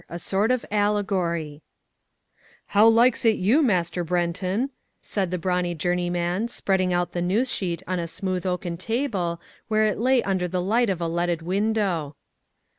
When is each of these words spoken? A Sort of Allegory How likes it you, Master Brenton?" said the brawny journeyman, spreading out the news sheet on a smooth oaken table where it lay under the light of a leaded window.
A 0.09 0.17
Sort 0.17 0.49
of 0.49 0.65
Allegory 0.71 1.61
How 2.69 2.87
likes 2.87 3.23
it 3.23 3.35
you, 3.35 3.61
Master 3.61 4.03
Brenton?" 4.03 4.71
said 4.99 5.29
the 5.29 5.37
brawny 5.37 5.75
journeyman, 5.75 6.47
spreading 6.47 6.91
out 6.91 7.11
the 7.11 7.21
news 7.21 7.51
sheet 7.51 7.83
on 7.85 7.99
a 7.99 8.07
smooth 8.07 8.43
oaken 8.43 8.77
table 8.77 9.39
where 9.67 9.85
it 9.85 9.99
lay 9.99 10.23
under 10.23 10.47
the 10.47 10.59
light 10.59 10.89
of 10.89 11.01
a 11.01 11.07
leaded 11.07 11.43
window. 11.43 12.15